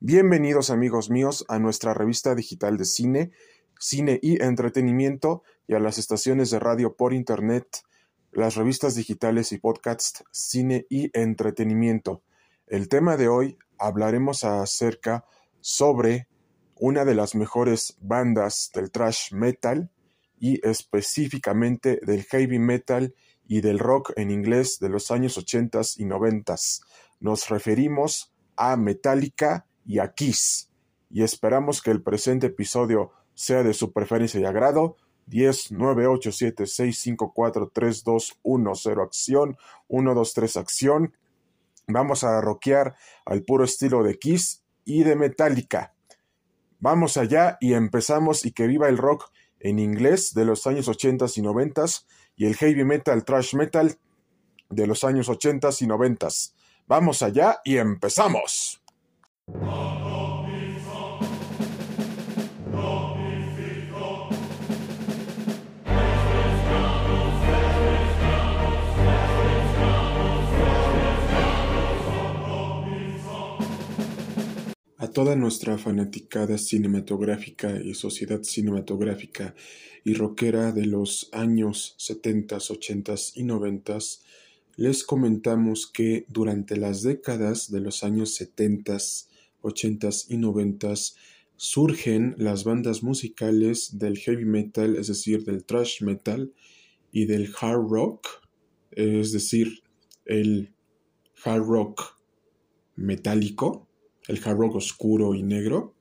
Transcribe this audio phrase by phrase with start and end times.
[0.00, 3.32] Bienvenidos amigos míos a nuestra revista digital de cine,
[3.80, 7.78] cine y entretenimiento y a las estaciones de radio por internet,
[8.30, 12.22] las revistas digitales y podcasts cine y entretenimiento.
[12.68, 15.24] El tema de hoy hablaremos acerca
[15.60, 16.28] sobre
[16.76, 19.90] una de las mejores bandas del thrash metal
[20.38, 23.16] y específicamente del heavy metal
[23.48, 26.54] y del rock en inglés de los años 80 y 90.
[27.18, 30.70] Nos referimos a Metallica y a Kiss.
[31.10, 34.96] Y esperamos que el presente episodio sea de su preferencia y agrado.
[35.26, 39.56] 10 9 8 7 6 5 4 3 2 1 0 acción
[39.88, 41.16] 1 2 3 acción.
[41.86, 45.94] Vamos a rockear al puro estilo de Kiss y de Metallica.
[46.80, 51.26] Vamos allá y empezamos y que viva el rock en inglés de los años 80
[51.34, 51.84] y 90
[52.36, 53.98] y el heavy metal, trash metal
[54.68, 56.28] de los años 80 y 90.
[56.86, 58.82] Vamos allá y empezamos.
[59.50, 59.54] A
[75.10, 79.54] toda nuestra fanaticada cinematográfica y sociedad cinematográfica
[80.04, 83.98] y rockera de los años 70, 80 y 90,
[84.76, 88.98] les comentamos que durante las décadas de los años 70,
[89.62, 90.94] 80 y 90
[91.56, 96.52] surgen las bandas musicales del heavy metal, es decir, del thrash metal
[97.10, 98.26] y del hard rock,
[98.92, 99.82] es decir,
[100.24, 100.72] el
[101.44, 102.16] hard rock
[102.94, 103.88] metálico
[104.28, 105.94] el hard rock oscuro y negro,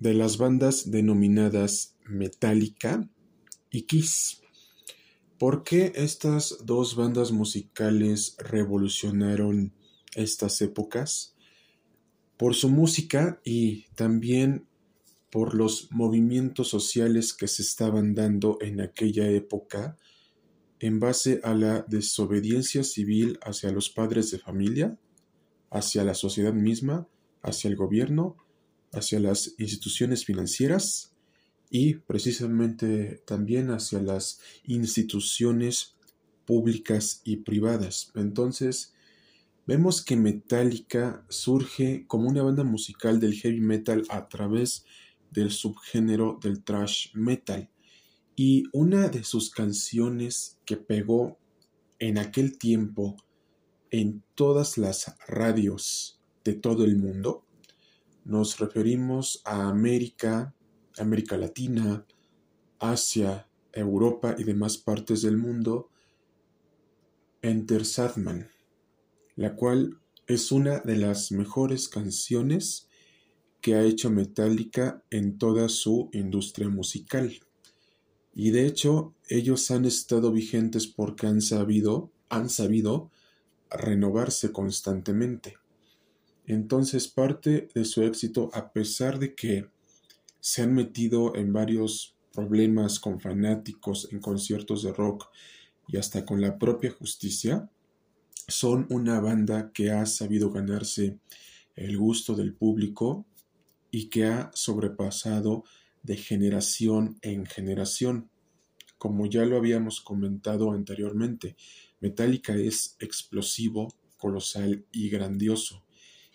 [0.00, 3.08] de las bandas denominadas Metallica
[3.70, 4.40] y Kiss.
[5.38, 9.74] ¿Por qué estas dos bandas musicales revolucionaron
[10.14, 11.36] estas épocas?
[12.38, 14.66] Por su música y también
[15.30, 19.98] por los movimientos sociales que se estaban dando en aquella época
[20.80, 24.98] en base a la desobediencia civil hacia los padres de familia,
[25.70, 27.08] hacia la sociedad misma,
[27.42, 28.36] hacia el gobierno,
[28.92, 31.12] hacia las instituciones financieras
[31.70, 35.96] y precisamente también hacia las instituciones
[36.46, 38.10] públicas y privadas.
[38.14, 38.94] Entonces,
[39.68, 44.86] vemos que Metallica surge como una banda musical del heavy metal a través
[45.30, 47.70] del subgénero del thrash metal.
[48.34, 51.38] Y una de sus canciones que pegó
[51.98, 53.16] en aquel tiempo
[53.90, 57.44] en todas las radios de todo el mundo.
[58.24, 60.54] Nos referimos a América,
[60.96, 62.06] América Latina,
[62.78, 65.90] Asia, Europa y demás partes del mundo.
[67.42, 68.48] Enter Sadman,
[69.38, 72.88] la cual es una de las mejores canciones
[73.60, 77.38] que ha hecho Metallica en toda su industria musical.
[78.34, 83.12] Y de hecho, ellos han estado vigentes porque han sabido, han sabido
[83.70, 85.56] renovarse constantemente.
[86.44, 89.70] Entonces parte de su éxito, a pesar de que
[90.40, 95.28] se han metido en varios problemas con fanáticos en conciertos de rock
[95.86, 97.70] y hasta con la propia justicia,
[98.48, 101.18] son una banda que ha sabido ganarse
[101.76, 103.26] el gusto del público
[103.90, 105.64] y que ha sobrepasado
[106.02, 108.30] de generación en generación.
[108.96, 111.56] Como ya lo habíamos comentado anteriormente,
[112.00, 115.84] Metallica es explosivo, colosal y grandioso.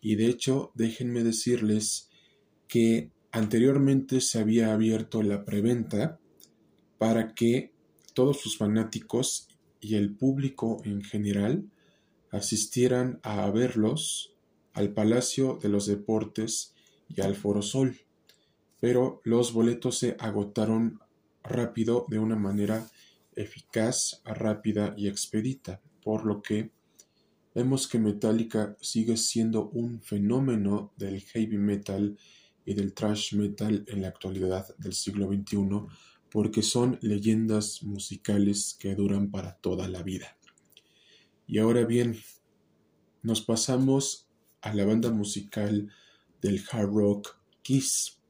[0.00, 2.10] Y de hecho, déjenme decirles
[2.66, 6.18] que anteriormente se había abierto la preventa
[6.98, 7.72] para que
[8.14, 9.48] todos sus fanáticos
[9.80, 11.70] y el público en general
[12.30, 14.34] asistieran a verlos
[14.72, 16.74] al Palacio de los Deportes
[17.08, 17.98] y al Foro Sol.
[18.80, 21.00] Pero los boletos se agotaron
[21.42, 22.88] rápido de una manera
[23.34, 26.70] eficaz, rápida y expedita, por lo que
[27.54, 32.16] vemos que Metallica sigue siendo un fenómeno del heavy metal
[32.64, 35.58] y del thrash metal en la actualidad del siglo XXI,
[36.30, 40.36] porque son leyendas musicales que duran para toda la vida.
[41.50, 42.16] Y ahora bien,
[43.24, 44.28] nos pasamos
[44.60, 45.92] a la banda musical
[46.40, 48.20] del hard rock Kiss.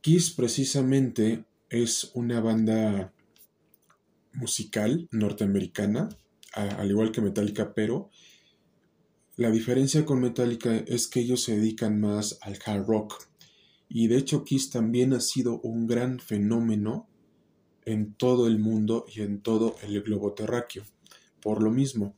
[0.00, 3.12] Kiss precisamente es una banda
[4.34, 6.10] musical norteamericana,
[6.52, 8.08] al igual que Metallica, pero
[9.34, 13.14] la diferencia con Metallica es que ellos se dedican más al hard rock.
[13.88, 17.08] Y de hecho Kiss también ha sido un gran fenómeno
[17.84, 20.84] en todo el mundo y en todo el globo terráqueo.
[21.40, 22.14] Por lo mismo,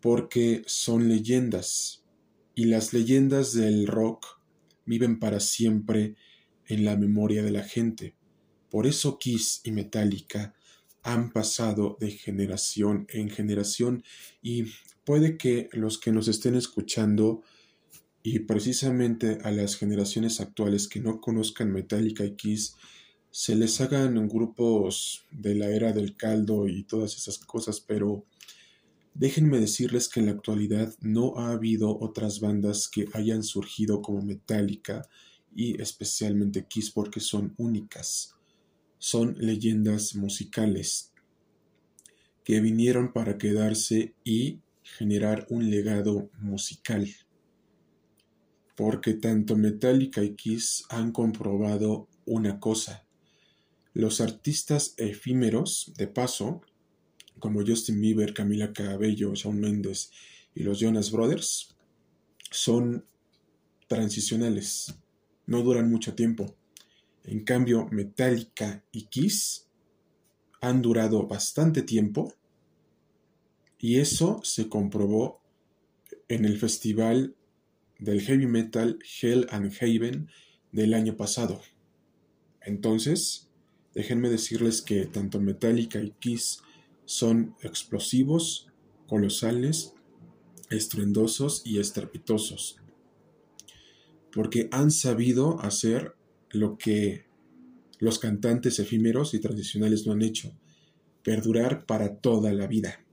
[0.00, 2.02] porque son leyendas.
[2.58, 4.40] y las leyendas del rock
[4.86, 6.16] viven para siempre
[6.66, 8.14] en la memoria de la gente.
[8.70, 10.54] Por eso Kiss y Metallica
[11.02, 14.02] han pasado de generación en generación
[14.42, 14.64] y
[15.04, 17.42] puede que los que nos estén escuchando
[18.22, 22.74] y precisamente a las generaciones actuales que no conozcan Metallica y Kiss
[23.30, 28.24] se les hagan grupos de la era del caldo y todas esas cosas, pero
[29.18, 34.22] déjenme decirles que en la actualidad no ha habido otras bandas que hayan surgido como
[34.22, 35.08] Metallica
[35.54, 38.34] y especialmente Kiss porque son únicas.
[38.98, 41.12] Son leyendas musicales
[42.44, 47.08] que vinieron para quedarse y generar un legado musical.
[48.76, 53.06] Porque tanto Metallica y Kiss han comprobado una cosa.
[53.94, 56.60] Los artistas efímeros, de paso,
[57.38, 60.10] como Justin Bieber, Camila Cabello, Shawn Mendes
[60.54, 61.76] y los Jonas Brothers,
[62.50, 63.04] son
[63.88, 64.94] transicionales,
[65.46, 66.56] no duran mucho tiempo.
[67.24, 69.66] En cambio, Metallica y Kiss
[70.60, 72.32] han durado bastante tiempo
[73.78, 75.40] y eso se comprobó
[76.28, 77.36] en el festival
[77.98, 80.28] del heavy metal Hell and Haven
[80.72, 81.60] del año pasado.
[82.60, 83.46] Entonces,
[83.96, 86.60] Déjenme decirles que tanto Metallica y Kiss
[87.06, 88.68] son explosivos,
[89.08, 89.94] colosales,
[90.68, 92.76] estruendosos y estrepitosos,
[94.32, 96.14] porque han sabido hacer
[96.50, 97.24] lo que
[97.98, 100.52] los cantantes efímeros y tradicionales no han hecho,
[101.22, 103.04] perdurar para toda la vida.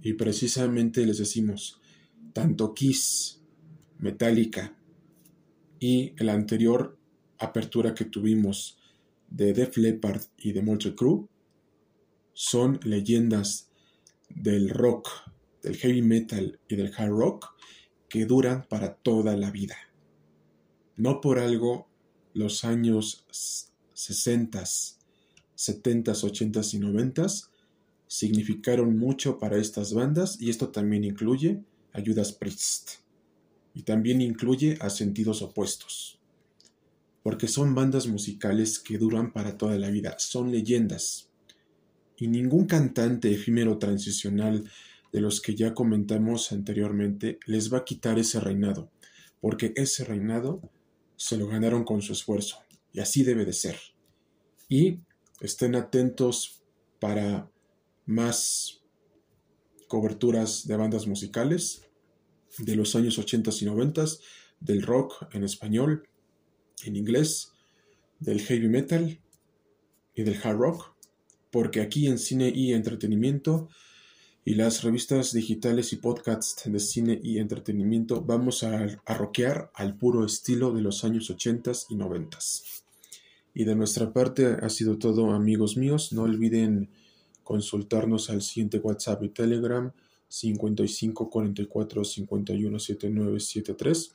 [0.00, 1.80] Y precisamente les decimos,
[2.32, 3.42] tanto Kiss,
[3.98, 4.76] Metallica
[5.80, 6.96] y la anterior
[7.38, 8.78] apertura que tuvimos
[9.28, 11.28] de Def Leppard y de Motley Crue
[12.40, 13.68] son leyendas
[14.28, 15.08] del rock,
[15.60, 17.46] del heavy metal y del hard rock
[18.08, 19.76] que duran para toda la vida.
[20.96, 21.88] No por algo
[22.34, 23.26] los años
[23.92, 24.62] 60,
[25.56, 27.26] 70, 80 y 90
[28.06, 33.00] significaron mucho para estas bandas y esto también incluye a Judas Priest
[33.74, 36.20] y también incluye a sentidos opuestos
[37.24, 41.27] porque son bandas musicales que duran para toda la vida, son leyendas.
[42.20, 44.68] Y ningún cantante efímero transicional
[45.12, 48.90] de los que ya comentamos anteriormente les va a quitar ese reinado,
[49.40, 50.60] porque ese reinado
[51.16, 52.58] se lo ganaron con su esfuerzo,
[52.92, 53.76] y así debe de ser.
[54.68, 54.98] Y
[55.40, 56.62] estén atentos
[56.98, 57.50] para
[58.04, 58.82] más
[59.86, 61.82] coberturas de bandas musicales
[62.58, 64.04] de los años 80 y 90,
[64.60, 66.08] del rock en español,
[66.84, 67.52] en inglés,
[68.18, 69.20] del heavy metal
[70.14, 70.97] y del hard rock,
[71.50, 73.68] porque aquí en Cine y Entretenimiento
[74.48, 79.30] y las revistas digitales y podcasts de cine y entretenimiento vamos a, a
[79.74, 82.38] al puro estilo de los años 80 y 90.
[83.52, 86.14] Y de nuestra parte ha sido todo, amigos míos.
[86.14, 86.88] No olviden
[87.44, 89.92] consultarnos al siguiente WhatsApp y Telegram
[90.28, 94.14] 55 44 51 79 73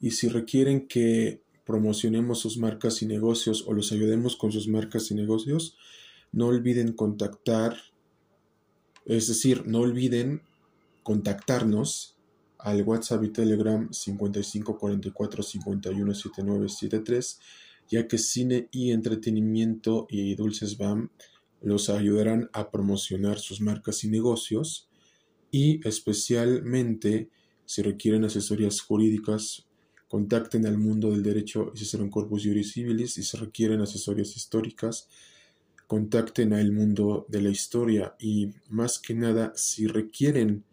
[0.00, 5.10] y si requieren que promocionemos sus marcas y negocios o los ayudemos con sus marcas
[5.10, 5.76] y negocios,
[6.32, 7.76] no olviden contactar,
[9.04, 10.42] es decir, no olviden
[11.02, 12.16] contactarnos
[12.58, 17.40] al WhatsApp y Telegram 5544 517973,
[17.88, 21.10] ya que cine y entretenimiento y Dulces BAM
[21.62, 24.88] los ayudarán a promocionar sus marcas y negocios
[25.50, 27.30] y especialmente
[27.64, 29.65] si requieren asesorías jurídicas
[30.16, 35.10] contacten al mundo del derecho y se corpus juris civilis y se requieren asesorías históricas,
[35.86, 40.64] contacten al mundo de la historia y más que nada si requieren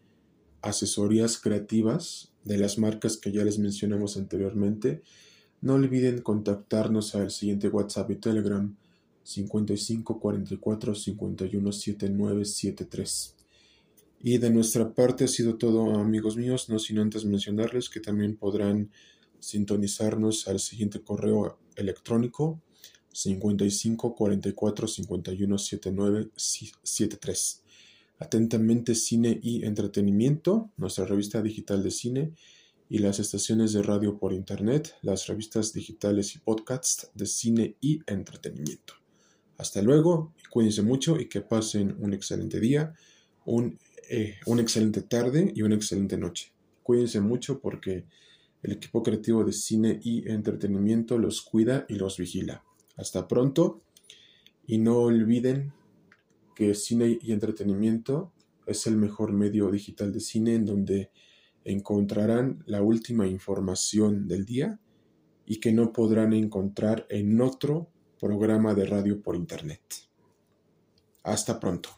[0.62, 5.02] asesorías creativas de las marcas que ya les mencionamos anteriormente,
[5.60, 8.74] no olviden contactarnos al siguiente WhatsApp y Telegram
[9.24, 13.36] 55 44 51 79 73.
[14.22, 18.36] Y de nuestra parte ha sido todo, amigos míos, no sin antes mencionarles que también
[18.36, 18.88] podrán
[19.44, 22.60] sintonizarnos al siguiente correo electrónico
[23.12, 27.62] 55 44 51 79 73.
[28.18, 32.32] Atentamente Cine y Entretenimiento, nuestra revista digital de cine
[32.88, 38.00] y las estaciones de radio por internet, las revistas digitales y podcasts de cine y
[38.06, 38.94] entretenimiento.
[39.58, 42.94] Hasta luego, cuídense mucho y que pasen un excelente día,
[43.44, 46.52] un, eh, una excelente tarde y una excelente noche.
[46.82, 48.04] Cuídense mucho porque
[48.64, 52.64] el equipo creativo de cine y entretenimiento los cuida y los vigila.
[52.96, 53.82] Hasta pronto
[54.66, 55.72] y no olviden
[56.56, 58.32] que cine y entretenimiento
[58.66, 61.10] es el mejor medio digital de cine en donde
[61.64, 64.80] encontrarán la última información del día
[65.44, 69.82] y que no podrán encontrar en otro programa de radio por Internet.
[71.22, 71.90] Hasta pronto.